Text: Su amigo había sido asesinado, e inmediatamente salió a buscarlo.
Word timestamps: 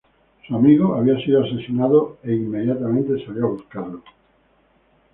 Su 0.47 0.55
amigo 0.55 0.95
había 0.95 1.23
sido 1.23 1.43
asesinado, 1.43 2.17
e 2.23 2.31
inmediatamente 2.33 3.23
salió 3.23 3.45
a 3.45 3.49
buscarlo. 3.49 4.01